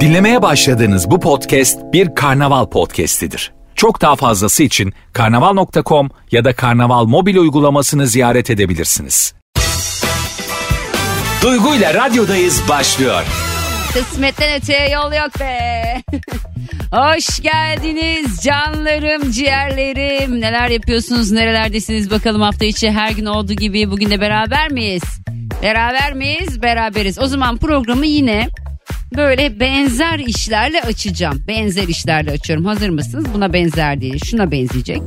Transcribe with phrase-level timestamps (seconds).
[0.00, 3.52] Dinlemeye başladığınız bu podcast bir karnaval podcastidir.
[3.74, 9.34] Çok daha fazlası için karnaval.com ya da karnaval mobil uygulamasını ziyaret edebilirsiniz.
[11.42, 13.22] Duygu ile radyodayız başlıyor.
[13.92, 16.02] Kısmetten öteye yol yok be.
[16.92, 20.40] Hoş geldiniz canlarım, ciğerlerim.
[20.40, 25.02] Neler yapıyorsunuz, nerelerdesiniz bakalım hafta içi her gün olduğu gibi bugün de beraber miyiz?
[25.62, 26.62] Beraber miyiz?
[26.62, 27.18] Beraberiz.
[27.18, 28.48] O zaman programı yine
[29.16, 31.44] böyle benzer işlerle açacağım.
[31.48, 32.64] Benzer işlerle açıyorum.
[32.64, 33.24] Hazır mısınız?
[33.34, 34.20] Buna benzer değil.
[34.24, 35.02] Şuna benzeyecek.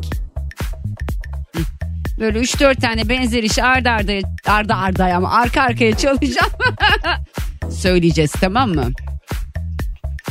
[2.19, 4.13] Böyle 3-4 tane benzer iş arda arda
[4.47, 6.51] arda arda ama arka arkaya çalacağım.
[7.71, 8.91] Söyleyeceğiz tamam mı?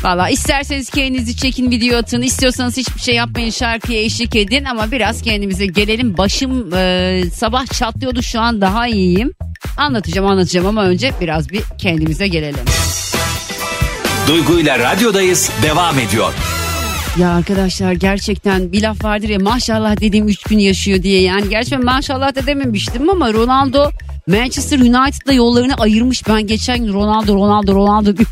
[0.02, 2.22] Valla isterseniz kendinizi çekin video atın.
[2.22, 4.64] istiyorsanız hiçbir şey yapmayın şarkıya eşlik edin.
[4.64, 6.16] Ama biraz kendimize gelelim.
[6.18, 9.32] Başım e, sabah çatlıyordu şu an daha iyiyim.
[9.76, 12.64] Anlatacağım anlatacağım ama önce biraz bir kendimize gelelim.
[14.28, 16.32] Duygu ile radyodayız devam ediyor.
[17.18, 21.22] Ya arkadaşlar gerçekten bir laf vardır ya maşallah dediğim 3 gün yaşıyor diye.
[21.22, 23.90] Yani gerçekten maşallah da dememiştim ama Ronaldo
[24.26, 26.28] Manchester United'la yollarını ayırmış.
[26.28, 28.10] Ben geçen gün Ronaldo Ronaldo Ronaldo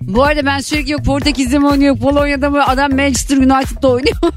[0.00, 4.16] Bu arada ben sürekli yok Portekiz'de mi oynuyor Polonya'da mı adam Manchester United'da oynuyor.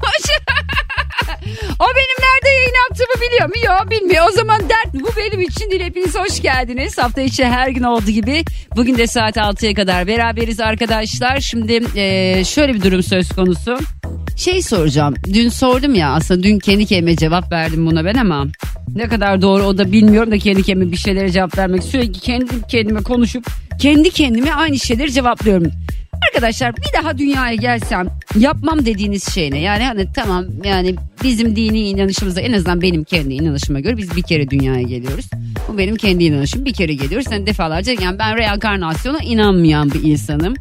[1.78, 3.54] o benim nerede yayın yaptığımı biliyor mu?
[3.64, 4.24] Yok bilmiyor.
[4.28, 5.82] O zaman dert bu benim için değil.
[5.82, 6.98] Hepiniz hoş geldiniz.
[6.98, 8.44] Hafta içi her gün olduğu gibi.
[8.76, 11.40] Bugün de saat 6'ya kadar beraberiz arkadaşlar.
[11.40, 13.78] Şimdi e, şöyle bir durum söz konusu.
[14.36, 15.14] Şey soracağım.
[15.32, 18.46] Dün sordum ya aslında dün kendi kendime cevap verdim buna ben ama
[18.94, 22.66] ne kadar doğru o da bilmiyorum da kendi kendime bir şeylere cevap vermek sürekli kendi
[22.68, 23.46] kendime konuşup
[23.78, 25.72] kendi kendime aynı şeyleri cevaplıyorum.
[26.28, 28.06] Arkadaşlar bir daha dünyaya gelsem
[28.38, 29.58] yapmam dediğiniz şey ne?
[29.58, 34.22] Yani hani tamam yani bizim dini inanışımızda en azından benim kendi inanışıma göre biz bir
[34.22, 35.26] kere dünyaya geliyoruz.
[35.68, 37.26] Bu benim kendi inanışım bir kere geliyoruz.
[37.28, 40.54] Sen defalarca yani ben reenkarnasyona inanmayan bir insanım.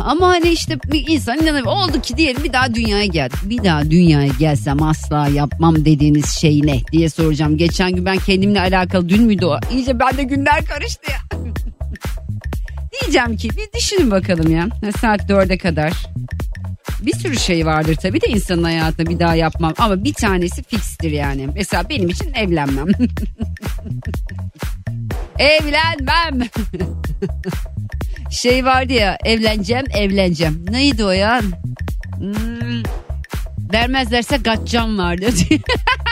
[0.00, 1.66] Ama hani işte bir insan inanabilir.
[1.66, 3.38] Oldu ki diyelim bir daha dünyaya geldik.
[3.44, 7.56] Bir daha dünyaya gelsem asla yapmam dediğiniz şey ne diye soracağım.
[7.56, 9.56] Geçen gün ben kendimle alakalı dün müydü o?
[9.72, 11.38] İyice bende günler karıştı ya.
[13.00, 14.68] Diyeceğim ki bir düşünün bakalım ya.
[15.00, 15.92] Saat dörde kadar.
[17.02, 19.74] Bir sürü şey vardır tabii de insanın hayatında bir daha yapmam.
[19.78, 21.48] Ama bir tanesi fikstir yani.
[21.54, 22.86] Mesela benim için evlenmem.
[25.38, 26.48] evlenmem.
[28.30, 30.66] şey vardı ya evleneceğim evleneceğim.
[30.70, 31.40] Neydi o ya?
[32.18, 32.82] Hmm,
[33.72, 35.26] vermezlerse kaçacağım vardı.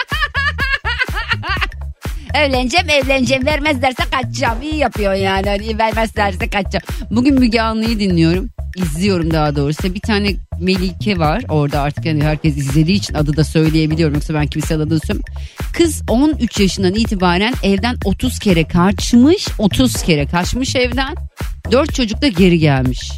[2.35, 4.63] evleneceğim evleneceğim vermezlerse kaçacağım.
[4.63, 6.85] İyi yapıyor yani hani vermezlerse kaçacağım.
[7.11, 8.51] Bugün Müge Anlı'yı dinliyorum.
[8.77, 9.95] İzliyorum daha doğrusu.
[9.95, 14.15] Bir tane Melike var orada artık yani herkes izlediği için adı da söyleyebiliyorum.
[14.15, 15.35] Yoksa ben kimse adını söylemiyorum.
[15.73, 19.49] Kız 13 yaşından itibaren evden 30 kere kaçmış.
[19.59, 21.15] 30 kere kaçmış evden.
[21.71, 23.13] 4 çocuk da geri gelmiş.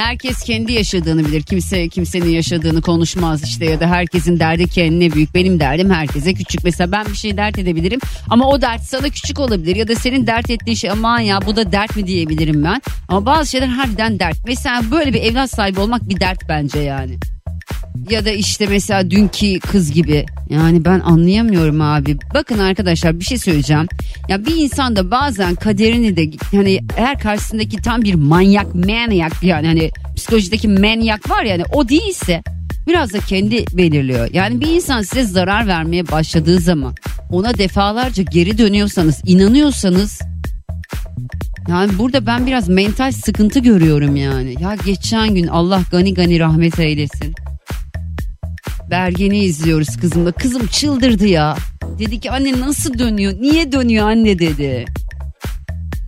[0.00, 1.42] Herkes kendi yaşadığını bilir.
[1.42, 5.34] Kimse kimsenin yaşadığını konuşmaz işte ya da herkesin derdi kendine büyük.
[5.34, 6.64] Benim derdim herkese küçük.
[6.64, 10.26] Mesela ben bir şey dert edebilirim ama o dert sana küçük olabilir ya da senin
[10.26, 12.82] dert ettiğin şey aman ya bu da dert mi diyebilirim ben.
[13.08, 14.36] Ama bazı şeyler harbiden dert.
[14.46, 17.18] Mesela böyle bir evlat sahibi olmak bir dert bence yani.
[18.10, 20.26] Ya da işte mesela dünkü kız gibi.
[20.50, 22.16] Yani ben anlayamıyorum abi.
[22.34, 23.86] Bakın arkadaşlar bir şey söyleyeceğim.
[24.28, 29.66] Ya bir insan da bazen kaderini de hani eğer karşısındaki tam bir manyak manyak yani
[29.66, 32.42] hani psikolojideki manyak var yani o değilse
[32.86, 34.28] biraz da kendi belirliyor.
[34.32, 36.94] Yani bir insan size zarar vermeye başladığı zaman
[37.30, 40.20] ona defalarca geri dönüyorsanız inanıyorsanız
[41.68, 44.54] yani burada ben biraz mental sıkıntı görüyorum yani.
[44.60, 47.34] Ya geçen gün Allah gani gani rahmet eylesin.
[48.90, 50.32] Bergen'i izliyoruz kızımla.
[50.32, 51.56] Kızım çıldırdı ya.
[51.98, 53.32] Dedi ki anne nasıl dönüyor?
[53.40, 54.84] Niye dönüyor anne dedi.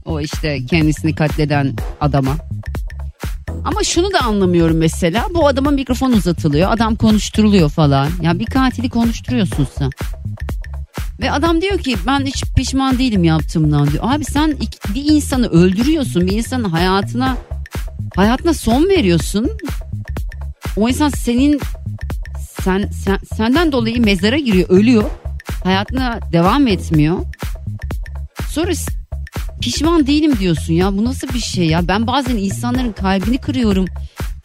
[0.05, 2.37] O işte kendisini katleden adama.
[3.65, 5.27] Ama şunu da anlamıyorum mesela.
[5.35, 6.73] Bu adama mikrofon uzatılıyor.
[6.73, 8.09] Adam konuşturuluyor falan.
[8.23, 9.91] Ya bir katili konuşturuyorsun sen.
[11.21, 14.05] Ve adam diyor ki ben hiç pişman değilim yaptığımdan diyor.
[14.07, 14.57] Abi sen
[14.95, 16.27] bir insanı öldürüyorsun.
[16.27, 17.37] Bir insanın hayatına
[18.17, 19.51] hayatına son veriyorsun.
[20.77, 21.61] O insan senin
[22.65, 25.05] sen, sen senden dolayı mezara giriyor, ölüyor.
[25.65, 27.19] Hayatına devam etmiyor.
[28.49, 28.73] Sonra
[29.61, 30.99] pişman değilim diyorsun ya.
[30.99, 31.89] Bu nasıl bir şey ya?
[31.89, 33.85] Ben bazen insanların kalbini kırıyorum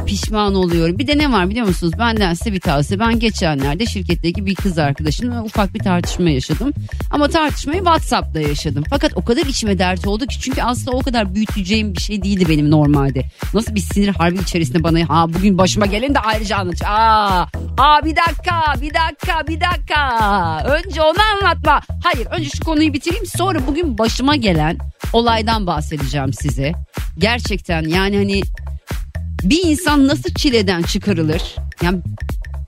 [0.05, 0.99] pişman oluyorum.
[0.99, 1.93] Bir de ne var biliyor musunuz?
[1.99, 2.99] Benden size bir tavsiye.
[2.99, 6.73] Ben geçenlerde şirketteki bir kız arkadaşımla ufak bir tartışma yaşadım.
[7.11, 8.83] Ama tartışmayı WhatsApp'ta yaşadım.
[8.89, 12.49] Fakat o kadar içime dert oldu ki çünkü aslında o kadar büyüteceğim bir şey değildi
[12.49, 13.23] benim normalde.
[13.53, 16.81] Nasıl bir sinir harbi içerisinde bana ha bugün başıma gelin de ayrıca anlat.
[16.85, 17.47] Aa,
[17.77, 20.63] aa bir dakika bir dakika bir dakika.
[20.65, 21.81] Önce onu anlatma.
[22.03, 24.77] Hayır önce şu konuyu bitireyim sonra bugün başıma gelen
[25.13, 26.71] olaydan bahsedeceğim size.
[27.17, 28.41] Gerçekten yani hani
[29.43, 31.55] bir insan nasıl çileden çıkarılır?
[31.81, 32.01] Yani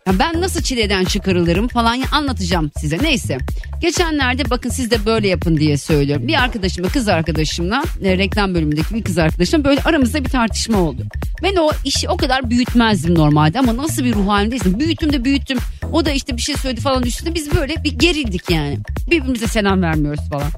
[0.08, 2.98] ya ben nasıl çileden çıkarılırım falan anlatacağım size.
[3.02, 3.38] Neyse.
[3.82, 6.28] Geçenlerde bakın siz de böyle yapın diye söylüyorum.
[6.28, 11.04] Bir arkadaşımla kız arkadaşımla e, reklam bölümündeki bir kız arkadaşımla böyle aramızda bir tartışma oldu.
[11.44, 14.80] Ben o işi o kadar büyütmezdim normalde ama nasıl bir ruh halindeysin.
[14.80, 15.58] Büyüttüm de büyüttüm.
[15.92, 18.78] O da işte bir şey söyledi falan üstünde biz böyle bir gerildik yani.
[19.12, 20.52] Birbirimize selam vermiyoruz falan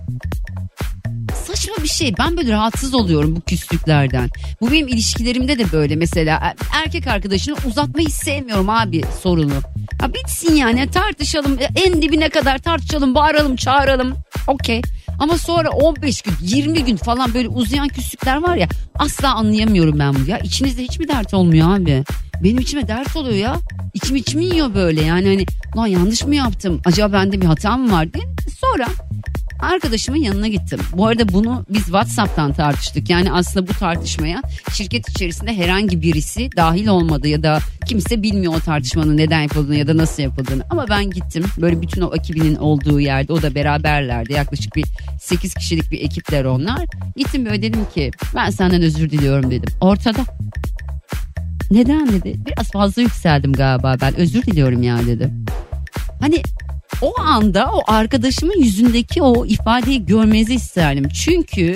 [1.48, 2.14] saçma bir şey.
[2.20, 4.30] Ben böyle rahatsız oluyorum bu küslüklerden.
[4.62, 6.54] Bu benim ilişkilerimde de böyle mesela
[6.86, 9.54] erkek arkadaşını uzatmayı sevmiyorum abi sorunu.
[10.02, 14.16] Ha bitsin yani tartışalım en dibine kadar tartışalım bağıralım çağıralım
[14.48, 14.82] okey.
[15.20, 20.14] Ama sonra 15 gün 20 gün falan böyle uzayan küslükler var ya asla anlayamıyorum ben
[20.16, 20.40] bunu ya.
[20.40, 22.04] İçinizde hiç mi dert olmuyor abi?
[22.44, 23.56] Benim içime dert oluyor ya.
[23.94, 25.46] İçim içimi yiyor böyle yani hani
[25.78, 26.82] lan yanlış mı yaptım?
[26.86, 28.24] Acaba bende bir hata mı var diye.
[28.60, 28.88] Sonra
[29.62, 30.80] Arkadaşımın yanına gittim.
[30.94, 33.10] Bu arada bunu biz WhatsApp'tan tartıştık.
[33.10, 34.42] Yani aslında bu tartışmaya
[34.74, 39.88] şirket içerisinde herhangi birisi dahil olmadı ya da kimse bilmiyor o tartışmanın neden yapıldığını ya
[39.88, 40.64] da nasıl yapıldığını.
[40.70, 41.46] Ama ben gittim.
[41.58, 44.34] Böyle bütün o ekibinin olduğu yerde o da beraberlerdi.
[44.34, 44.86] Yaklaşık bir
[45.22, 46.86] 8 kişilik bir ekipler onlar.
[47.16, 49.70] Gittim böyle dedim ki ben senden özür diliyorum dedim.
[49.82, 50.20] Ortada.
[51.72, 52.36] Neden dedi.
[52.46, 55.30] Biraz fazla yükseldim galiba ben özür diliyorum ya dedi.
[56.22, 56.42] Hani
[57.02, 61.10] o anda o arkadaşımın yüzündeki o ifadeyi görmenizi isterdim.
[61.10, 61.76] Çünkü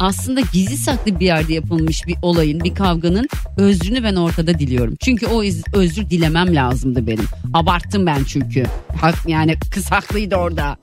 [0.00, 4.96] aslında gizli saklı bir yerde yapılmış bir olayın, bir kavganın özrünü ben ortada diliyorum.
[5.00, 5.42] Çünkü o
[5.74, 7.24] özür dilemem lazımdı benim.
[7.54, 8.64] Abarttım ben çünkü.
[9.00, 10.76] Hak, yani kız haklıydı orada.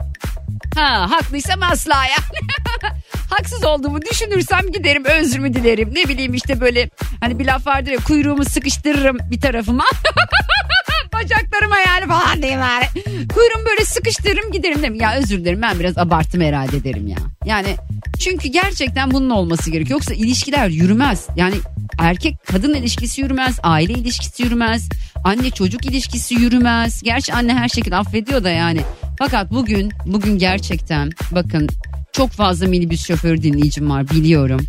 [0.76, 2.48] Ha haklıysam asla yani.
[3.30, 5.90] Haksız olduğumu düşünürsem giderim özrümü dilerim.
[5.96, 6.90] Ne bileyim işte böyle
[7.20, 9.86] hani bir laf vardır ya kuyruğumu sıkıştırırım bir tarafıma.
[11.24, 12.86] bacaklarıma yani falan diyeyim yani.
[13.34, 14.96] Kuyruğumu böyle sıkıştırırım giderim derim.
[14.96, 17.18] Ya özür dilerim ben biraz abarttım herhalde derim ya.
[17.46, 17.76] Yani
[18.20, 20.00] çünkü gerçekten bunun olması gerekiyor.
[20.00, 21.28] Yoksa ilişkiler yürümez.
[21.36, 21.56] Yani
[22.00, 23.60] erkek kadın ilişkisi yürümez.
[23.64, 24.90] Aile ilişkisi yürümez.
[25.24, 27.04] Anne çocuk ilişkisi yürümez.
[27.04, 28.82] Gerçi anne her şekilde affediyor da yani.
[29.20, 31.70] Fakat bugün bugün gerçekten bakın
[32.12, 34.66] çok fazla minibüs şoförü dinleyicim var biliyorum.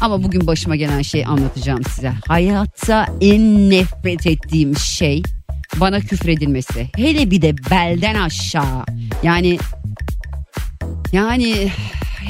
[0.00, 2.12] Ama bugün başıma gelen şeyi anlatacağım size.
[2.28, 5.22] Hayatta en nefret ettiğim şey
[5.76, 6.86] bana küfredilmesi.
[6.96, 8.84] Hele bir de belden aşağı.
[9.22, 9.58] Yani
[11.12, 11.70] yani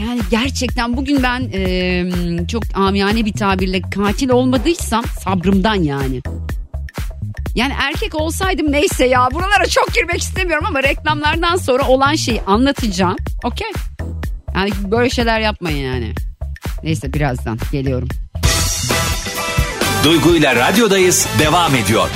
[0.00, 6.20] yani gerçekten bugün ben e, çok amiyane bir tabirle katil olmadıysam sabrımdan yani.
[7.54, 13.16] Yani erkek olsaydım neyse ya buralara çok girmek istemiyorum ama reklamlardan sonra olan şeyi anlatacağım.
[13.44, 13.72] Okey.
[14.54, 16.12] Yani böyle şeyler yapmayın yani.
[16.82, 18.08] Neyse birazdan geliyorum.
[20.04, 22.08] Duygu ile radyodayız devam ediyor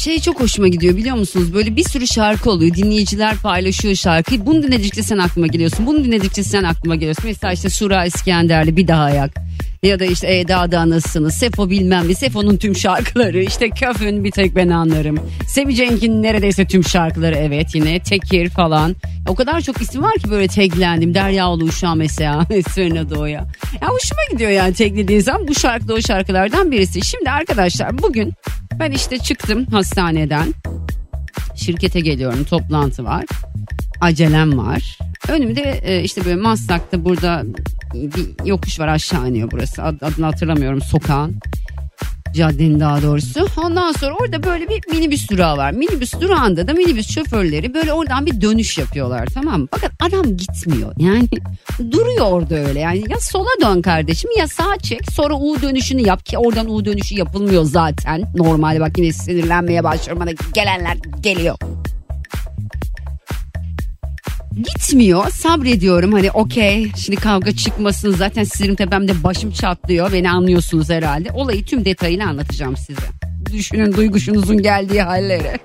[0.00, 1.54] şey çok hoşuma gidiyor biliyor musunuz?
[1.54, 2.74] Böyle bir sürü şarkı oluyor.
[2.74, 4.46] Dinleyiciler paylaşıyor şarkıyı.
[4.46, 5.86] Bunu dinledikçe sen aklıma geliyorsun.
[5.86, 7.24] Bunu dinledikçe sen aklıma geliyorsun.
[7.26, 9.30] Mesela işte Sura İskenderli bir daha yak.
[9.82, 11.34] Ya da işte Eda'da nasılsınız?
[11.34, 12.14] Sefo bilmem ne.
[12.14, 13.42] Sefo'nun tüm şarkıları.
[13.42, 15.18] işte Köf'ün bir tek ben anlarım.
[15.48, 18.02] Sevi Cenk'in neredeyse tüm şarkıları evet yine.
[18.02, 18.96] Tekir falan.
[19.28, 21.14] O kadar çok isim var ki böyle teklendim.
[21.14, 22.46] Deryaoğlu Uşağı mesela.
[22.50, 23.46] Esmerina Doğu'ya.
[23.82, 27.04] Ya hoşuma gidiyor yani teklediğin zaman bu şarkı da o şarkılardan birisi.
[27.04, 28.32] Şimdi arkadaşlar bugün
[28.80, 30.54] ben işte çıktım hastaneden.
[31.56, 33.24] Şirkete geliyorum toplantı var.
[34.00, 34.98] Acelem var.
[35.28, 37.44] Önümde e, işte böyle Maslak'ta burada
[37.94, 39.82] bir yokuş var aşağı iniyor burası.
[39.82, 41.36] Adını hatırlamıyorum sokağın
[42.34, 43.46] caddenin daha doğrusu.
[43.56, 45.72] Ondan sonra orada böyle bir minibüs durağı var.
[45.72, 49.68] Minibüs durağında da minibüs şoförleri böyle oradan bir dönüş yapıyorlar tamam mı?
[49.70, 50.92] Fakat adam gitmiyor.
[50.98, 51.28] Yani
[51.92, 52.80] duruyor orada öyle.
[52.80, 56.84] Yani ya sola dön kardeşim ya sağa çek sonra U dönüşünü yap ki oradan U
[56.84, 58.24] dönüşü yapılmıyor zaten.
[58.36, 60.22] Normalde bak yine sinirlenmeye başlıyorum.
[60.22, 61.56] Bana gelenler geliyor
[64.62, 65.30] gitmiyor.
[65.30, 66.12] Sabrediyorum.
[66.12, 68.12] Hani okey şimdi kavga çıkmasın.
[68.12, 70.12] Zaten sinirim tepemde başım çatlıyor.
[70.12, 71.30] Beni anlıyorsunuz herhalde.
[71.32, 73.02] Olayı tüm detayıyla anlatacağım size.
[73.52, 75.52] Düşünün duyguşunuzun geldiği halleri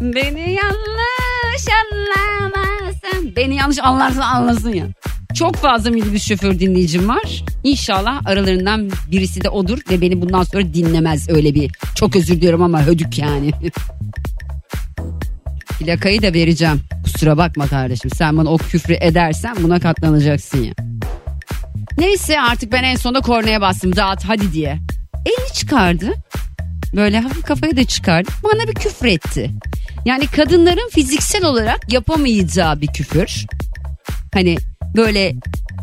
[0.00, 3.36] beni yanlış anlamazsın.
[3.36, 4.86] Beni yanlış anlarsan anlasın ya.
[5.34, 7.44] Çok fazla minibüs şoför dinleyicim var.
[7.64, 11.28] İnşallah aralarından birisi de odur ve beni bundan sonra dinlemez.
[11.28, 11.70] Öyle bir.
[11.94, 13.50] Çok özür diliyorum ama hödük yani.
[15.80, 16.80] Plakayı da vereceğim.
[17.04, 20.72] Kusura bakma kardeşim sen bana o küfrü edersen buna katlanacaksın ya.
[21.98, 24.78] Neyse artık ben en sonunda kornaya bastım dağıt hadi diye.
[25.26, 26.12] Elini çıkardı.
[26.96, 28.30] Böyle hafif kafayı da çıkardı.
[28.44, 29.50] Bana bir küfür etti.
[30.04, 33.46] Yani kadınların fiziksel olarak yapamayacağı bir küfür.
[34.34, 34.56] Hani
[34.96, 35.34] böyle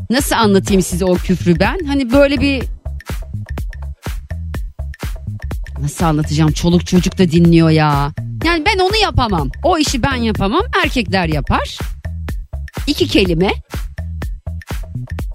[0.10, 1.80] nasıl anlatayım size o küfrü ben?
[1.88, 2.64] Hani böyle bir
[5.82, 6.52] Nasıl anlatacağım?
[6.52, 8.12] Çoluk çocuk da dinliyor ya.
[8.44, 9.50] Yani ben onu yapamam.
[9.64, 10.62] O işi ben yapamam.
[10.84, 11.78] Erkekler yapar.
[12.88, 13.52] İki kelime.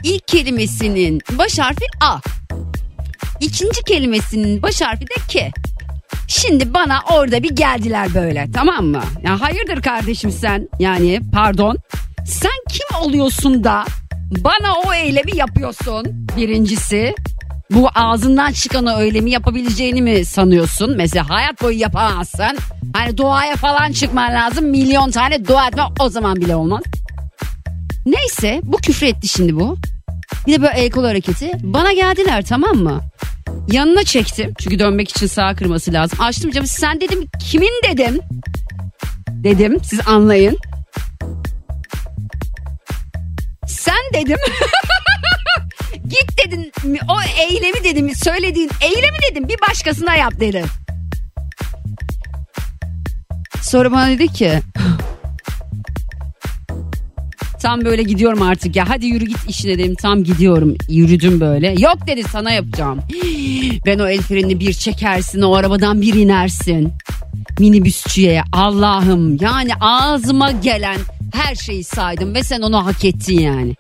[0.05, 2.19] ilk kelimesinin baş harfi A.
[3.41, 5.51] İkinci kelimesinin baş harfi de K.
[6.29, 9.03] Şimdi bana orada bir geldiler böyle tamam mı?
[9.23, 11.79] Ya hayırdır kardeşim sen yani pardon.
[12.27, 13.85] Sen kim oluyorsun da
[14.31, 17.15] bana o eylemi yapıyorsun birincisi.
[17.75, 20.97] Bu ağzından çıkan o eylemi yapabileceğini mi sanıyorsun?
[20.97, 22.59] Mesela hayat boyu yapamazsın.
[22.93, 24.65] Hani doğaya falan çıkman lazım.
[24.65, 26.83] Milyon tane dua etme o zaman bile olmaz.
[28.07, 29.77] Neyse bu küfür etti şimdi bu.
[30.47, 31.53] Bir de böyle el kol hareketi.
[31.63, 33.01] Bana geldiler tamam mı?
[33.73, 34.55] Yanına çektim.
[34.59, 36.21] Çünkü dönmek için sağ kırması lazım.
[36.21, 36.67] Açtım camı.
[36.67, 38.21] Sen dedim kimin dedim.
[39.31, 40.59] Dedim siz anlayın.
[43.67, 44.39] Sen dedim.
[46.85, 49.49] O eylemi dedim söylediğin eylemi dedim.
[49.49, 50.65] Bir başkasına yap dedim.
[53.63, 54.61] Sonra bana dedi ki
[57.63, 58.89] tam böyle gidiyorum artık ya.
[58.89, 59.95] Hadi yürü git işine dedim.
[59.95, 60.75] Tam gidiyorum.
[60.89, 61.75] Yürüdüm böyle.
[61.79, 63.01] Yok dedi sana yapacağım.
[63.87, 66.93] Ben o el frenini bir çekersin o arabadan bir inersin.
[67.59, 70.97] Minibüsçüye Allah'ım yani ağzıma gelen
[71.35, 73.75] her şeyi saydım ve sen onu hak ettin yani.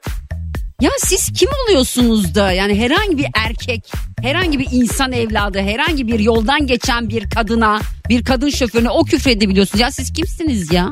[0.82, 6.18] Ya siz kim oluyorsunuz da yani herhangi bir erkek, herhangi bir insan evladı, herhangi bir
[6.18, 9.80] yoldan geçen bir kadına, bir kadın şoförüne o küfredebiliyorsunuz.
[9.80, 10.88] Ya siz kimsiniz ya?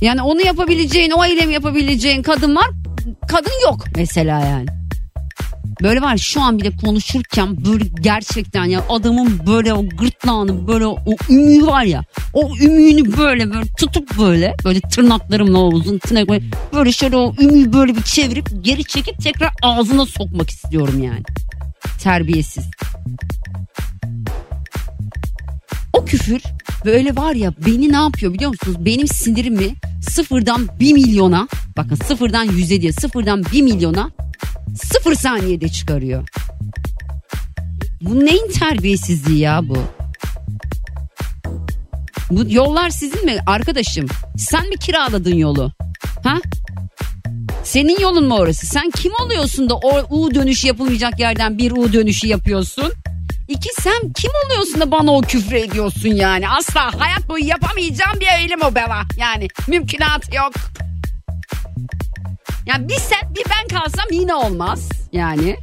[0.00, 2.70] Yani onu yapabileceğin, o eylemi yapabileceğin kadın var,
[3.28, 4.66] kadın yok mesela yani.
[5.84, 10.98] Böyle var şu an bile konuşurken böyle gerçekten ya adamın böyle o gırtlağını böyle o
[11.30, 16.92] ümüğü var ya o ümüğünü böyle böyle tutup böyle böyle tırnaklarımla uzun tırnak böyle, böyle
[16.92, 21.22] şöyle o ümüğü böyle bir çevirip geri çekip tekrar ağzına sokmak istiyorum yani.
[22.02, 22.64] Terbiyesiz.
[25.94, 26.42] O küfür
[26.84, 28.76] böyle var ya beni ne yapıyor biliyor musunuz?
[28.80, 29.74] Benim sinirimi
[30.10, 34.10] sıfırdan bir milyona bakın sıfırdan yüze diye sıfırdan bir milyona
[34.74, 36.28] Sıfır saniyede çıkarıyor.
[38.00, 39.76] Bu neyin terbiyesizliği ya bu?
[42.30, 44.06] Bu yollar sizin mi arkadaşım?
[44.36, 45.72] Sen mi kiraladın yolu?
[46.24, 46.38] Ha?
[47.64, 48.66] Senin yolun mu orası?
[48.66, 52.92] Sen kim oluyorsun da o U dönüşü yapılmayacak yerden bir U dönüşü yapıyorsun?
[53.48, 56.48] İki sen kim oluyorsun da bana o küfür ediyorsun yani?
[56.48, 59.02] Asla hayat boyu yapamayacağım bir eylem o beva.
[59.16, 60.52] Yani mümkünatı yok.
[62.66, 65.56] Yani bir sen bir ben kalsam yine olmaz yani.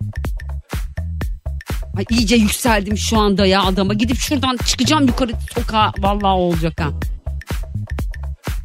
[1.98, 3.94] Ay iyice yükseldim şu anda ya adama.
[3.94, 5.92] Gidip şuradan çıkacağım yukarı sokağa.
[6.00, 6.90] Vallahi olacak ha.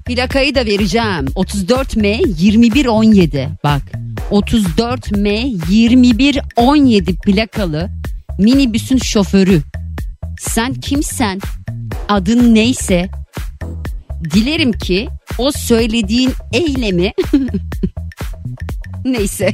[0.06, 1.26] Plakayı da vereceğim.
[1.34, 3.48] 34 M 21 17.
[3.64, 3.82] Bak
[4.30, 5.30] 34 M
[5.68, 7.90] 21 17 plakalı
[8.38, 9.62] minibüsün şoförü.
[10.40, 11.40] Sen kimsen?
[12.08, 13.08] Adın neyse?
[14.24, 17.12] Dilerim ki o söylediğin eylemi
[19.04, 19.50] Neyse.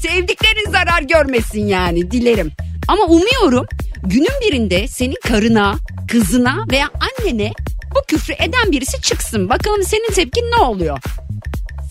[0.00, 2.52] Sevdiklerin zarar görmesin yani dilerim.
[2.88, 3.66] Ama umuyorum
[4.02, 5.74] günün birinde senin karına,
[6.08, 7.52] kızına veya annene
[7.94, 9.48] bu küfrü eden birisi çıksın.
[9.48, 10.98] Bakalım senin tepkin ne oluyor?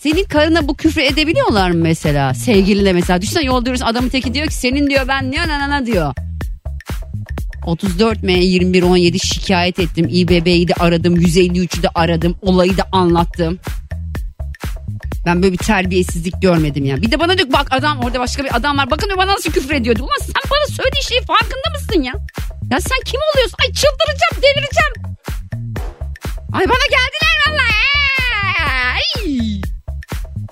[0.06, 2.34] Senin karına bu küfrü edebiliyorlar mı mesela?
[2.34, 3.22] Sevgiline mesela.
[3.22, 6.14] Düşünsene yolduyoruz adamın teki diyor ki senin diyor ben ne na diyor.
[7.66, 10.08] 34 M 21 17 şikayet ettim.
[10.10, 11.16] İBB'yi de aradım.
[11.16, 12.36] 153'ü de aradım.
[12.42, 13.58] Olayı da anlattım.
[15.26, 17.02] Ben böyle bir terbiyesizlik görmedim ya.
[17.02, 18.90] Bir de bana diyor bak adam orada başka bir adam var.
[18.90, 20.02] Bakın diyor bana nasıl küfür ediyordu.
[20.02, 22.12] Ulan sen bana söylediğin şeyin farkında mısın ya?
[22.70, 23.56] Ya sen kim oluyorsun?
[23.60, 25.18] Ay çıldıracağım delireceğim.
[26.52, 27.62] Ay bana geldiler valla.
[28.66, 29.75] Ay.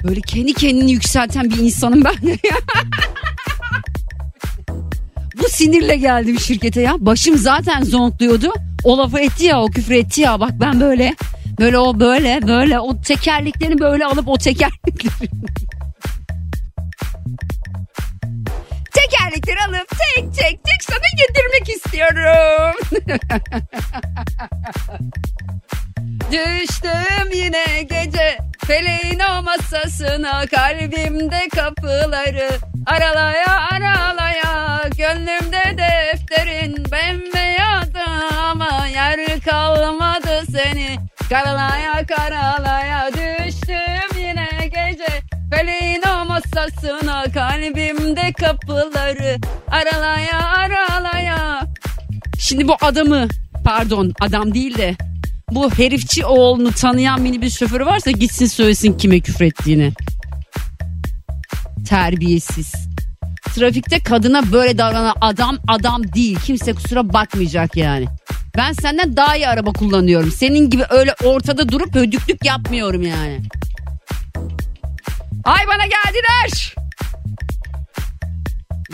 [0.04, 2.14] Böyle kendi kendini yükselten bir insanım ben.
[5.38, 6.94] Bu sinirle geldim şirkete ya.
[6.98, 8.52] Başım zaten zonkluyordu.
[8.84, 10.40] O lafı etti ya o küfür etti ya.
[10.40, 11.14] Bak ben böyle
[11.60, 15.12] Böyle o böyle böyle o tekerleklerini böyle alıp o tekerlekleri
[18.92, 22.76] tekerlekleri alıp tek tek tek sana yedirmek istiyorum.
[26.32, 32.48] Düştüm yine gece feleğin o masasına kalbimde kapıları.
[32.86, 36.84] Aralaya aralaya gönlümde defterin.
[36.92, 37.88] Bembeyaz
[38.50, 40.96] ama yer kalmadı seni.
[41.28, 45.20] Karalaya karalaya düştüm yine gece.
[45.50, 49.36] Feleğin o masasına kalbimde kapıları.
[49.68, 51.60] Aralaya aralaya.
[52.38, 53.28] Şimdi bu adamı
[53.64, 54.94] pardon adam değil de
[55.54, 59.92] bu herifçi oğlunu tanıyan minibüs şoförü varsa gitsin söylesin kime küfrettiğini.
[61.88, 62.72] Terbiyesiz.
[63.54, 66.38] Trafikte kadına böyle davranan adam adam değil.
[66.44, 68.06] Kimse kusura bakmayacak yani.
[68.56, 70.32] Ben senden daha iyi araba kullanıyorum.
[70.32, 73.40] Senin gibi öyle ortada durup hödüklük yapmıyorum yani.
[75.44, 76.74] Ay bana geldiler.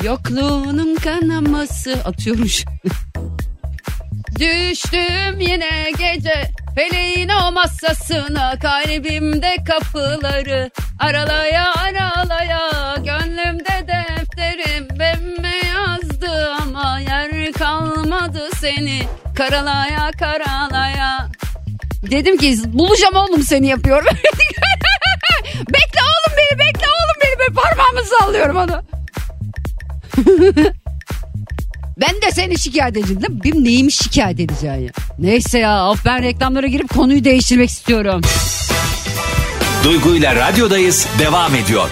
[0.04, 2.64] Yokluğunun kanaması atıyorum şu.
[4.40, 17.52] Düştüm yine gece feleğin o masasına kalbimde kapıları aralaya aralaya gönlümde defterim bembeyazdı ama yer
[17.52, 19.02] kalmadı seni
[19.36, 21.28] karalaya karalaya.
[22.10, 24.06] Dedim ki bulacağım oğlum seni yapıyorum.
[25.68, 28.82] bekle oğlum beni bekle oğlum beni ben parmağımı sallıyorum onu.
[32.00, 33.40] ben de seni şikayet edeceğim.
[33.44, 34.92] Benim neyimi şikayet edeceğim ya.
[35.18, 38.20] Neyse ya of ben reklamlara girip konuyu değiştirmek istiyorum.
[39.84, 41.88] Duygu ile radyodayız devam ediyor.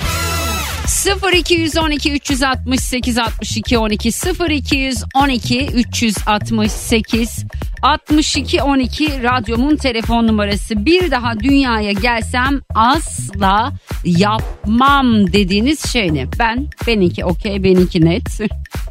[1.35, 4.11] 0212 368 62 12
[4.51, 7.45] 0212 368
[7.83, 10.87] 62 12 radyomun telefon numarası.
[10.87, 13.73] Bir daha dünyaya gelsem asla
[14.05, 16.27] yapmam dediğiniz şey ne?
[16.39, 18.41] Ben benimki okey benimki net.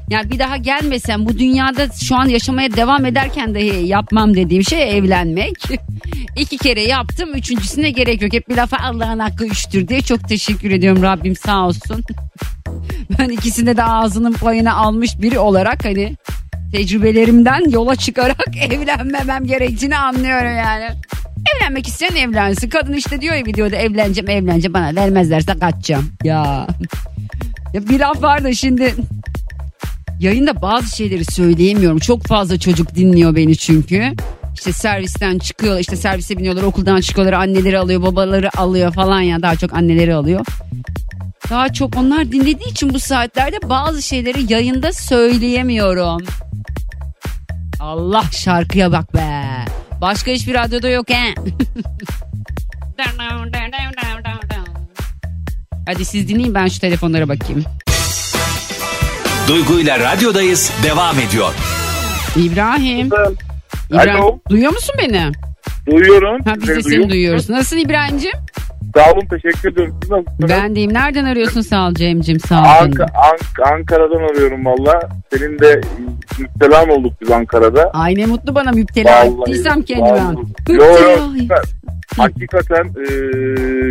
[0.10, 4.98] Yani bir daha gelmesem bu dünyada şu an yaşamaya devam ederken dahi yapmam dediğim şey
[4.98, 5.54] evlenmek.
[6.38, 8.34] İki kere yaptım üçüncüsüne gerek yok.
[8.34, 12.04] Hep bir lafa Allah'ın hakkı üçtür diye çok teşekkür ediyorum Rabbim sağ olsun.
[13.20, 16.16] ben ikisinde de ağzının payını almış biri olarak hani
[16.72, 20.86] tecrübelerimden yola çıkarak evlenmemem gerektiğini anlıyorum yani.
[21.56, 22.70] Evlenmek isteyen evlensin.
[22.70, 26.12] Kadın işte diyor ya videoda evleneceğim evleneceğim bana vermezlerse kaçacağım.
[26.24, 26.68] Ya.
[27.74, 28.96] ya bir laf var da şimdi
[30.20, 32.00] yayında bazı şeyleri söyleyemiyorum.
[32.00, 34.12] Çok fazla çocuk dinliyor beni çünkü.
[34.56, 39.56] İşte servisten çıkıyor işte servise biniyorlar okuldan çıkıyorlar anneleri alıyor babaları alıyor falan ya daha
[39.56, 40.46] çok anneleri alıyor.
[41.50, 46.26] Daha çok onlar dinlediği için bu saatlerde bazı şeyleri yayında söyleyemiyorum.
[47.80, 49.46] Allah şarkıya bak be.
[50.02, 51.34] Başka hiçbir radyoda yok he.
[55.86, 57.64] Hadi siz dinleyin ben şu telefonlara bakayım.
[59.48, 61.54] Duygu ile radyodayız devam ediyor.
[62.36, 63.08] İbrahim.
[63.90, 64.40] İbrahim Alo.
[64.50, 65.32] duyuyor musun beni?
[65.92, 66.42] Duyuyorum.
[66.46, 67.10] Ha, biz de seni duyuyorum.
[67.10, 67.50] duyuyoruz.
[67.50, 68.38] Nasılsın İbrahim'ciğim?
[68.98, 69.94] Sağ olun teşekkür ederim.
[70.04, 70.50] Siz nasılsınız?
[70.50, 70.94] Ben deyim.
[70.94, 72.66] Nereden arıyorsun sağ ol Cem'cim sağ ol.
[72.92, 72.92] Canım.
[73.14, 75.00] Ank- Ankara'dan arıyorum valla.
[75.34, 75.82] Senin de
[76.40, 77.90] müptelan olduk biz Ankara'da.
[77.94, 80.12] Ay ne mutlu bana müptela ettiysem kendime.
[80.12, 80.36] vallahi.
[80.70, 81.12] Yo, Müptela.
[81.12, 81.60] yo, süper.
[82.18, 83.14] Hakikaten e,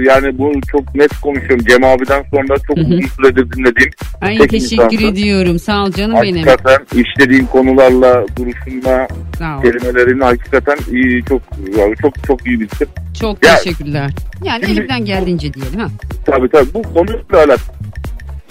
[0.07, 1.65] yani bu çok net konuşuyorum.
[1.69, 3.91] Cem abiden sonra çok uzun süredir dinlediğim.
[4.21, 5.07] Ay tek teşekkür insansın.
[5.07, 5.59] ediyorum.
[5.59, 6.47] Sağ ol canım benim.
[6.47, 9.63] Hakikaten işlediğin konularla duruşunla Sağ ol.
[9.63, 11.43] kelimelerin hakikaten iyi, çok
[11.79, 12.89] yani çok çok iyi bilsin.
[13.21, 14.11] Çok Ya- teşekkürler.
[14.45, 15.89] Yani Şimdi- elimden geldiğince diyelim ha.
[16.27, 17.59] Tabii tabii bu konuyla alakalı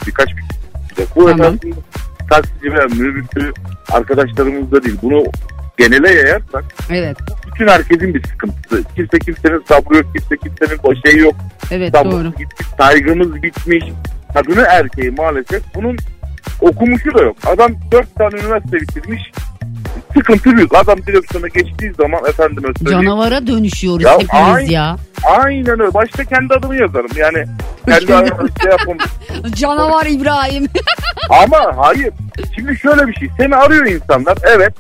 [0.08, 0.41] birkaç bir
[0.95, 1.06] şey.
[1.15, 1.41] Bu Tamam.
[1.41, 1.75] esasında
[2.30, 3.51] taksici ve minibüsçü
[3.91, 4.95] arkadaşlarımız da değil.
[5.01, 5.23] Bunu
[5.78, 7.18] genele yayarsak Evet.
[7.54, 8.84] bütün herkesin bir sıkıntısı.
[8.96, 11.36] Kimse kimsenin sabrı yok, kimse kimsenin başarı yok.
[11.72, 12.30] Evet Sabrımız doğru.
[12.32, 13.84] gitmiş, saygımız bitmiş.
[14.34, 15.98] Kadını erkeği maalesef bunun
[16.62, 17.38] okumuşu da yok.
[17.46, 19.32] Adam dört tane üniversite bitirmiş.
[20.14, 20.76] Sıkıntı büyük.
[20.76, 23.04] Adam direksiyona geçtiği zaman efendime söyleyeyim.
[23.04, 24.96] Canavara dönüşüyoruz Ya hepimiz ay- ya.
[25.24, 25.94] Aynen öyle.
[25.94, 27.10] Başta kendi adımı yazarım.
[27.16, 27.46] Yani
[27.86, 28.98] kendi adımı şey yapamam.
[29.56, 30.68] Canavar İbrahim.
[31.30, 32.14] Ama hayır.
[32.56, 33.30] Şimdi şöyle bir şey.
[33.38, 34.38] Seni arıyor insanlar.
[34.56, 34.74] Evet.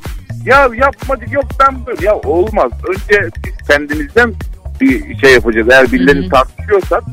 [0.45, 2.05] Ya yapma yok ben böyle.
[2.05, 2.71] Ya olmaz.
[2.89, 4.33] Önce biz kendimizden
[4.81, 5.67] bir şey yapacağız.
[5.71, 7.03] Eğer birilerini tartışıyorsak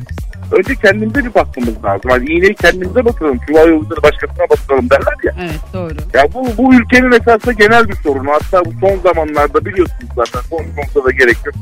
[0.53, 2.11] önce kendimize bir bakmamız lazım.
[2.11, 3.39] Hani iğneyi kendimize batıralım.
[3.47, 5.35] Çuval yıldızını başkasına batıralım derler ya.
[5.41, 5.95] Evet doğru.
[6.15, 8.31] Ya bu, bu ülkenin esasında genel bir sorunu.
[8.31, 11.55] Hatta bu son zamanlarda biliyorsunuz zaten konuşmamıza da gerek yok.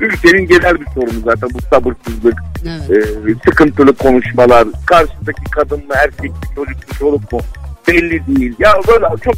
[0.00, 2.34] Ülkenin genel bir sorunu zaten bu sabırsızlık,
[2.66, 3.06] Evet.
[3.28, 7.40] e, sıkıntılı konuşmalar, karşıdaki kadın mı erkek mi çocuk mu çoluk mu
[7.88, 8.54] belli değil.
[8.58, 9.34] Ya böyle çok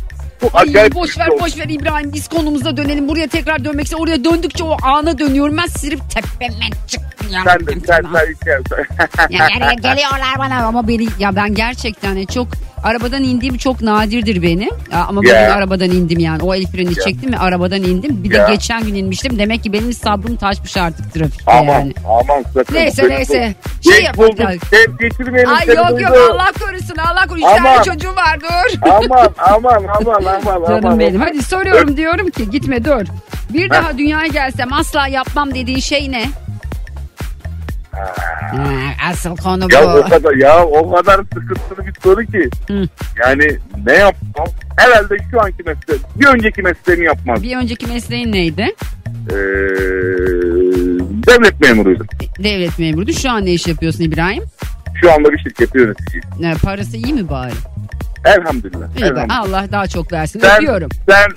[0.53, 3.09] Ay, boş ver boş ver İbrahim biz konumuza dönelim.
[3.09, 4.05] Buraya tekrar dönmek istiyorum.
[4.09, 5.57] Oraya döndükçe o ana dönüyorum.
[5.57, 7.10] Ben sirip tepeme çıktım.
[7.31, 7.41] Ya.
[7.45, 8.03] Sen de sen
[8.45, 9.29] sen sen.
[9.31, 12.49] Ya nereye geliyorlar bana ama beni ya ben gerçekten hani çok
[12.83, 14.71] arabadan indiğim çok nadirdir benim.
[14.93, 15.17] Ama Ya.
[15.17, 16.43] bugün arabadan indim yani.
[16.43, 17.05] O el freni Ya.
[17.05, 18.25] çektim ve arabadan indim.
[18.25, 18.49] Bir Ya.
[18.49, 19.39] de geçen gün inmiştim.
[19.39, 21.93] Demek ki benim sabrım taşmış artık trafikte aman yani.
[22.09, 22.75] aman sakın.
[22.75, 23.55] Neyse neyse.
[23.85, 24.47] Şey Geç buldum.
[24.71, 26.03] Sen getirmeyelim Ay yok duydu.
[26.03, 27.47] yok Allah korusun Allah korusun.
[27.49, 27.63] Üç Aman.
[27.65, 28.79] tane çocuğum var dur.
[28.91, 30.99] Aman aman aman aman Canım aman.
[30.99, 31.21] benim.
[31.21, 33.03] Hadi soruyorum diyorum ki gitme dur.
[33.55, 36.25] Bir daha dünyaya gelsem asla yapmam dediğin şey ne?
[37.93, 39.75] Ha, asıl konu bu.
[39.75, 42.51] Ya o kadar ya o kadar sıkıntılı bir soru ki.
[42.69, 42.83] Hı.
[43.25, 44.47] Yani ne yapmam?
[44.77, 47.43] Herhalde şu anki mesleğim, bir önceki mesleğimi yapmam.
[47.43, 48.67] Bir önceki mesleğin neydi?
[49.31, 49.35] Ee,
[51.29, 52.07] devlet memuruydum.
[52.39, 53.13] Devlet memuruydu.
[53.13, 54.45] Şu an ne iş yapıyorsun İbrahim?
[55.01, 56.25] Şu anda bir şirket yöneticiyim.
[56.41, 57.53] Ne, parası iyi mi bari?
[58.25, 58.97] Elhamdülillah.
[58.97, 59.41] İyi elhamdülillah.
[59.41, 60.41] Allah daha çok versin.
[60.41, 60.89] Sen, Öpüyorum.
[61.09, 61.31] sen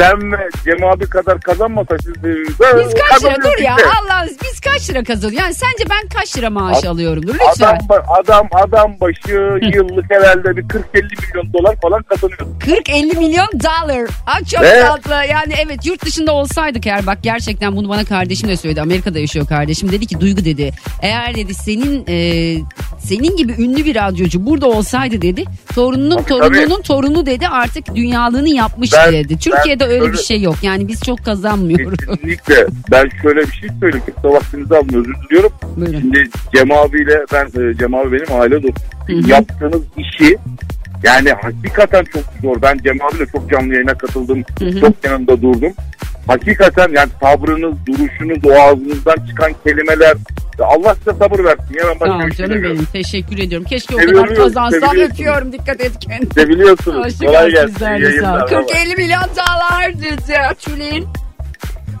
[0.00, 4.90] sen ve Cem abi kadar kazanmasa siz Biz kaç lira dur ya Allah biz kaç
[4.90, 5.38] lira kazanıyoruz?
[5.38, 7.66] Yani sence ben kaç lira maaş Ad- alıyorumdur lütfen.
[7.66, 7.78] Adam,
[8.20, 10.82] adam adam başı yıllık herhalde bir 40-50
[11.28, 12.38] milyon dolar falan kazanıyor.
[12.60, 14.08] 40-50 milyon dolar.
[14.26, 14.86] Aa, çok Evet.
[14.86, 15.12] tatlı.
[15.30, 18.80] Yani evet yurt dışında olsaydık eğer bak gerçekten bunu bana kardeşim de söyledi.
[18.80, 19.92] Amerika'da yaşıyor kardeşim.
[19.92, 20.70] Dedi ki Duygu dedi.
[21.02, 22.18] Eğer dedi senin e,
[22.98, 25.44] senin gibi ünlü bir radyocu burada olsaydı dedi.
[25.74, 29.38] Torununun Tabii, torununun torunu dedi artık dünyalığını yapmış Ben- dedi.
[29.38, 30.56] Türkiye'de öyle öyle- bir şey yok.
[30.62, 31.98] Yani biz çok kazanmıyoruz.
[31.98, 32.66] Kesinlikle.
[32.90, 34.04] Ben şöyle bir şey söyleyeyim.
[34.06, 35.00] Kimse vaktinizi almıyor.
[35.00, 35.52] Özür diliyorum.
[35.76, 36.00] Buyurun.
[36.00, 38.82] Şimdi Cem abiyle ben e, Cem abi benim aile dostum.
[39.26, 40.36] Yaptığınız işi
[41.02, 42.62] yani hakikaten çok zor.
[42.62, 44.42] Ben Cem abiyle çok canlı yayına katıldım.
[44.58, 44.80] Hı hı.
[44.80, 45.72] Çok yanında durdum.
[46.26, 50.14] Hakikaten yani sabrınız, duruşunuz, o ağzınızdan çıkan kelimeler
[50.64, 51.64] Allah size sabır versin.
[51.74, 52.84] Ya ben başka Tamam bir şey canım benim.
[52.92, 53.66] Teşekkür ediyorum.
[53.70, 55.52] Keşke o kadar kazansam öpüyorum.
[55.52, 56.30] Dikkat et kendine.
[56.34, 57.04] Seviyorsunuz.
[57.06, 57.84] Hoşça Kolay gelsin.
[57.86, 58.40] yayınlar.
[58.48, 60.54] 40-50 milyon dolar dedi.
[60.58, 61.06] Tülin.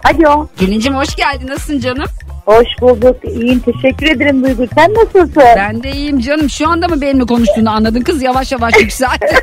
[0.04, 0.48] Alo.
[0.60, 1.46] Gelincim hoş geldin.
[1.46, 2.06] Nasılsın canım?
[2.46, 3.16] Hoş bulduk.
[3.24, 3.60] İyiyim.
[3.60, 4.66] Teşekkür ederim Duygu.
[4.74, 5.42] Sen nasılsın?
[5.56, 6.50] Ben de iyiyim canım.
[6.50, 9.26] Şu anda mı benimle konuştuğunu anladın kız yavaş yavaş yükseldi.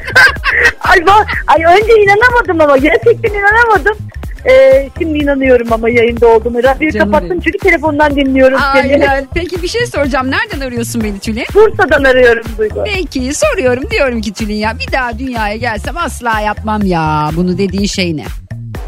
[0.80, 3.98] Ay, ba- ay önce inanamadım ama gerçekten inanamadım.
[4.50, 6.64] Ee, şimdi inanıyorum ama yayında olduğumu.
[6.64, 7.42] Radyoyu Canım kapattım benim.
[7.42, 8.94] çünkü telefondan dinliyorum seni.
[8.94, 9.26] Aynen.
[9.34, 10.32] Peki bir şey soracağım.
[10.32, 11.46] Nereden arıyorsun beni Tülin?
[11.56, 12.84] Bursa'dan arıyorum Duygu.
[12.86, 17.30] Peki soruyorum diyorum ki Tülin ya bir daha dünyaya gelsem asla yapmam ya.
[17.36, 18.26] Bunu dediğin şey ne?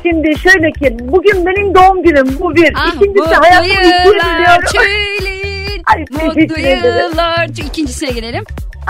[0.04, 2.74] Şimdi şöyle ki bugün benim doğum günüm bu bir.
[2.76, 4.64] Ah, İkincisi hayatımı iki yıllar biliyorum.
[4.74, 5.38] Tülin.
[5.96, 7.48] Ay, Mutlu yıllar.
[7.68, 8.44] İkincisine gelelim.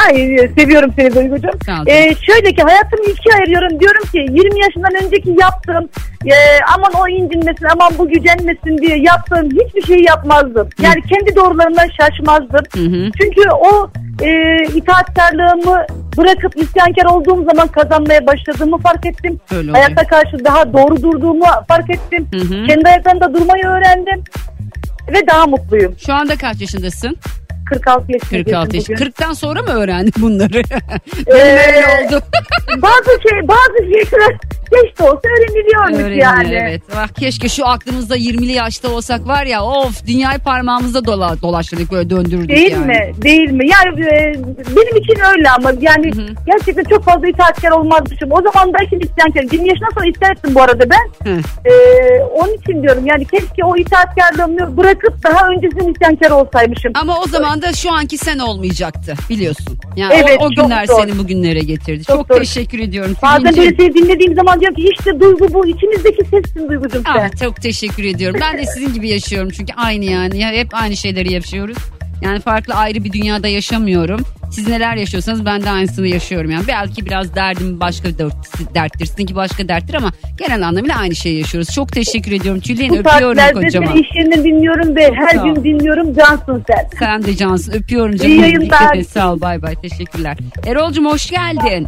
[0.05, 1.59] Ay seviyorum seni Duygucuğum.
[1.65, 1.85] Sağ ol.
[1.87, 3.79] Ee, şöyle ki hayatımı ikiye ayırıyorum.
[3.79, 5.89] Diyorum ki 20 yaşından önceki yaptığım
[6.25, 6.35] e,
[6.75, 10.69] aman o incinmesin aman bu gücenmesin diye yaptığım hiçbir şeyi yapmazdım.
[10.81, 12.65] Yani kendi doğrularımdan şaşmazdım.
[12.73, 13.11] Hı hı.
[13.21, 13.89] Çünkü o
[14.21, 15.85] e, itaatkarlığımı
[16.17, 19.39] bırakıp isyankar olduğum zaman kazanmaya başladığımı fark ettim.
[19.51, 19.75] Öyle oluyor.
[19.75, 22.27] Hayatta karşı daha doğru durduğumu fark ettim.
[22.33, 22.67] Hı hı.
[22.67, 24.23] Kendi ayaklarında durmayı öğrendim.
[25.13, 25.95] Ve daha mutluyum.
[26.05, 27.17] Şu anda kaç yaşındasın?
[27.69, 28.89] 46 yaşındayım 46 yaş.
[28.89, 28.95] bugün.
[29.05, 30.61] 40'tan sonra mı öğrendin bunları?
[31.27, 32.23] Ee, Öyle oldu.
[32.81, 34.37] bazı şey bazı şeyler
[34.81, 36.55] geç de olsa öğreniliyormuş Öğrenilir, yani.
[36.61, 36.81] evet.
[36.95, 42.09] Ah, keşke şu aklımızda 20'li yaşta olsak var ya of dünyayı parmağımızda dola, dolaştırdık böyle
[42.09, 42.85] döndürürdük Değil yani.
[42.85, 43.11] mi?
[43.21, 43.65] Değil mi?
[43.69, 44.33] Yani e,
[44.75, 46.25] benim için öyle ama yani Hı hı.
[46.45, 48.31] gerçekten çok fazla itaatkar olmazmışım.
[48.31, 49.41] O zaman da şimdi isyankar.
[49.53, 51.31] 20 yaşından sonra isyan ettim bu arada ben.
[51.31, 51.37] Hı.
[51.65, 51.73] E,
[52.23, 56.91] onun için diyorum yani keşke o itaatkarlığımı bırakıp daha öncesinde isyankar olsaymışım.
[56.95, 59.77] Ama o zaman da şu anki sen olmayacaktı biliyorsun.
[59.95, 61.01] Yani Evet, o, o günler zor.
[61.01, 62.03] seni bugünlere getirdi.
[62.03, 63.15] Çok, Çok teşekkür ediyorum.
[63.21, 67.13] Bazen böyle şey dinlediğim zaman diyorum ki işte duygu bu içimizdeki sessin duygucum sen.
[67.19, 68.39] Ah, çok teşekkür ediyorum.
[68.41, 70.39] Ben de sizin gibi yaşıyorum çünkü aynı yani.
[70.39, 71.77] Ya hep aynı şeyleri yaşıyoruz.
[72.21, 74.19] Yani farklı ayrı bir dünyada yaşamıyorum.
[74.51, 76.63] Siz neler yaşıyorsanız ben de aynısını yaşıyorum yani.
[76.67, 79.05] Belki biraz derdim başka dert- derttir.
[79.05, 81.69] Sizinki başka derttir ama genel anlamıyla aynı şeyi yaşıyoruz.
[81.75, 82.89] Çok teşekkür ediyorum Tülin.
[82.89, 83.87] Bu Öpüyorum saatlerde kocaman.
[83.87, 85.55] seni iş yerinde dinliyorum ve her Sağ ol.
[85.55, 86.89] gün dinliyorum cansın sen.
[86.99, 87.71] Sen de cansın.
[87.73, 88.31] Öpüyorum canım.
[88.31, 89.01] İyi yayınlar.
[89.01, 89.41] Sağ ol.
[89.41, 89.75] Bay bay.
[89.81, 90.37] Teşekkürler.
[90.67, 91.87] Erol'cum hoş geldin.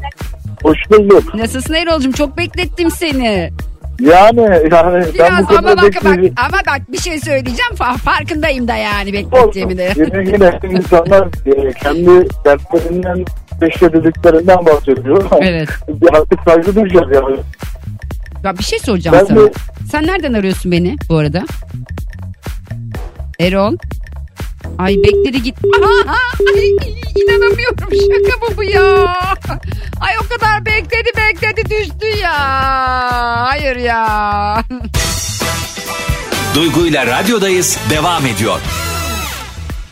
[0.64, 1.36] Hoş bulduk.
[1.36, 2.12] Nasılsın Erol'cum?
[2.12, 3.52] Çok beklettim seni.
[4.00, 4.42] Yani
[4.72, 7.72] yani ben Biraz bu ama bak, bak ama bak bir şey söyleyeceğim.
[7.74, 9.94] Fa- farkındayım da yani beklettiğimi de.
[9.96, 13.26] Yine yine insanlar e, kendi dertlerinden
[13.60, 15.24] peşlediklerinden bahsediyor.
[15.42, 15.70] Evet.
[16.14, 17.38] Artık saygı duyacağız yani.
[18.44, 19.40] Ya bir şey soracağım Ben sana.
[19.46, 19.52] de
[19.92, 21.44] Sen nereden arıyorsun beni bu arada?
[23.40, 23.76] Erol.
[24.78, 25.56] Ay bekledi git.
[25.84, 26.16] Aha,
[26.56, 26.70] ay,
[27.16, 29.06] inanamıyorum şaka bu bu ya.
[30.02, 32.36] Ay o kadar bekledi bekledi düştü ya.
[33.48, 34.64] Hayır ya.
[36.56, 38.60] Duygu ile radyodayız devam ediyor.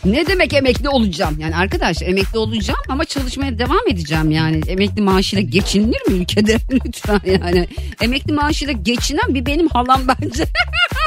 [0.04, 1.36] Ne demek emekli olacağım?
[1.40, 4.60] Yani arkadaş emekli olacağım ama çalışmaya devam edeceğim yani.
[4.68, 6.58] Emekli maaşıyla geçinilir mi ülkede?
[6.86, 7.68] Lütfen yani.
[8.00, 10.44] Emekli maaşıyla geçinen bir benim halam bence.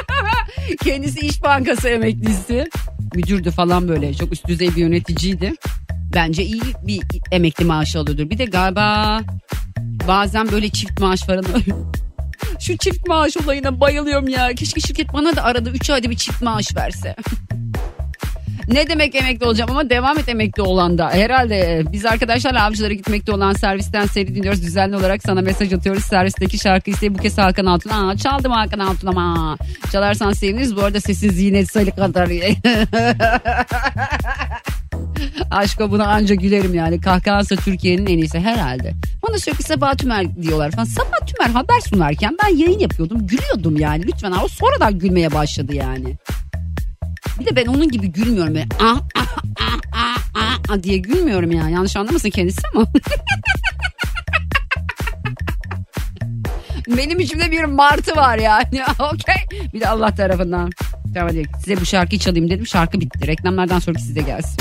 [0.83, 2.69] Kendisi İş Bankası emeklisi.
[3.13, 4.13] Müdürdü falan böyle.
[4.13, 5.53] Çok üst düzey bir yöneticiydi.
[6.13, 8.29] Bence iyi bir emekli maaşı alıyordur.
[8.29, 9.21] Bir de galiba
[10.07, 11.45] bazen böyle çift maaş falan
[12.59, 14.53] Şu çift maaş olayına bayılıyorum ya.
[14.55, 17.15] Keşke şirket bana da arada 3 ayda bir çift maaş verse.
[18.71, 21.09] Ne demek emekli olacağım ama devam et emekli olan da.
[21.09, 24.63] Herhalde e, biz arkadaşlarla avcılara gitmekte olan servisten seri dinliyoruz.
[24.63, 26.03] Düzenli olarak sana mesaj atıyoruz.
[26.03, 27.89] Servisteki şarkı isteği bu kez Hakan Altun.
[27.89, 29.57] Aa, çaldım Hakan Altun ama.
[29.91, 30.75] Çalarsan seviniriz.
[30.75, 32.29] Bu arada sesiniz yine sayılı kadar.
[35.51, 37.01] Aşko buna anca gülerim yani.
[37.01, 38.93] Kahkahası Türkiye'nin en iyisi herhalde.
[39.27, 40.85] Bana sürekli Sabah Tümer diyorlar falan.
[40.85, 43.27] Sabah Tümer haber sunarken ben yayın yapıyordum.
[43.27, 44.07] Gülüyordum yani.
[44.07, 46.17] Lütfen o sonradan gülmeye başladı yani.
[47.41, 48.53] Bir de ben onun gibi gülmüyorum.
[48.53, 49.79] Böyle, ah, ah, ah,
[50.35, 51.69] ah, ah, diye gülmüyorum ya.
[51.69, 52.87] Yanlış anlamasın kendisi ama.
[56.97, 58.83] Benim içimde bir martı var yani.
[58.99, 59.59] Okey.
[59.73, 60.69] Bir de Allah tarafından.
[61.13, 62.67] Tamam hadi size bu şarkıyı çalayım dedim.
[62.67, 63.27] Şarkı bitti.
[63.27, 64.57] Reklamlardan sonra size gelsin.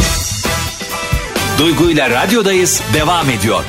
[1.58, 3.64] Duygu ile radyodayız devam ediyor.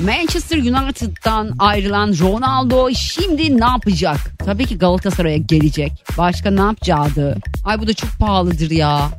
[0.00, 4.16] Manchester United'dan ayrılan Ronaldo şimdi ne yapacak?
[4.38, 5.92] Tabii ki Galatasaray'a gelecek.
[6.18, 7.36] Başka ne yapacağı?
[7.64, 9.10] Ay bu da çok pahalıdır ya.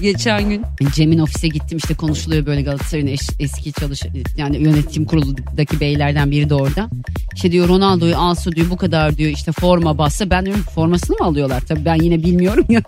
[0.00, 0.62] Geçen gün
[0.94, 4.02] Cem'in ofise gittim işte konuşuluyor böyle Galatasaray'ın eş, eski çalış
[4.36, 6.88] yani yönetim kurulundaki beylerden biri de orada.
[7.34, 11.26] İşte diyor Ronaldo'yu alsa diyor bu kadar diyor işte forma bassa ben diyorum formasını mı
[11.26, 12.82] alıyorlar tabii ben yine bilmiyorum ya.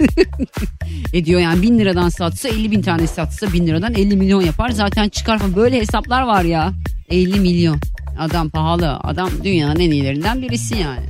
[1.12, 4.70] e diyor yani bin liradan satsa 50 bin tane satsa bin liradan 50 milyon yapar
[4.70, 6.72] zaten çıkar falan böyle hesaplar var ya
[7.10, 7.78] 50 milyon
[8.18, 11.06] adam pahalı adam dünyanın en iyilerinden birisi yani.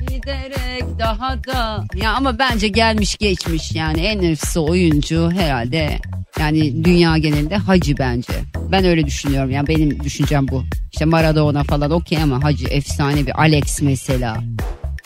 [0.00, 5.98] Giderek daha da ya ama bence gelmiş geçmiş yani en nefsi oyuncu herhalde
[6.40, 8.32] yani dünya genelinde Hacı bence.
[8.72, 10.64] Ben öyle düşünüyorum yani benim düşüncem bu.
[10.92, 14.36] İşte Maradona falan okey ama Hacı efsane bir Alex mesela.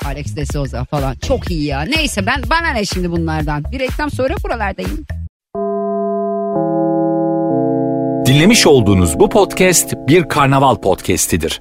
[0.04, 1.80] Alex de Souza falan çok iyi ya.
[1.82, 3.64] Neyse ben bana ne şimdi bunlardan.
[3.72, 5.06] Bir reklam sonra buralardayım.
[8.26, 11.60] Dinlemiş olduğunuz bu podcast bir karnaval podcastidir.